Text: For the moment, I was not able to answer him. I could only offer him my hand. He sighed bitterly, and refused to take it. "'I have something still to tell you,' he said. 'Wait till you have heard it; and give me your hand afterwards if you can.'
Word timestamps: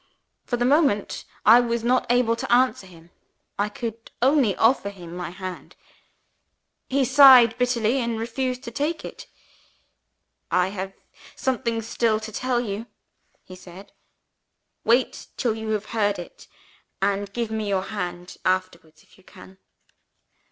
For 0.45 0.57
the 0.57 0.65
moment, 0.65 1.25
I 1.45 1.59
was 1.59 1.83
not 1.83 2.07
able 2.11 2.35
to 2.35 2.51
answer 2.51 2.87
him. 2.87 3.11
I 3.59 3.69
could 3.69 4.09
only 4.19 4.55
offer 4.55 4.89
him 4.89 5.15
my 5.15 5.29
hand. 5.29 5.75
He 6.89 7.05
sighed 7.05 7.55
bitterly, 7.59 7.99
and 7.99 8.17
refused 8.19 8.63
to 8.63 8.71
take 8.71 9.05
it. 9.05 9.27
"'I 10.49 10.69
have 10.69 10.93
something 11.35 11.83
still 11.83 12.19
to 12.21 12.31
tell 12.31 12.59
you,' 12.59 12.87
he 13.43 13.55
said. 13.55 13.91
'Wait 14.83 15.27
till 15.37 15.53
you 15.53 15.67
have 15.69 15.85
heard 15.93 16.17
it; 16.17 16.47
and 16.99 17.31
give 17.31 17.51
me 17.51 17.69
your 17.69 17.83
hand 17.83 18.37
afterwards 18.43 19.03
if 19.03 19.19
you 19.19 19.23
can.' 19.23 19.59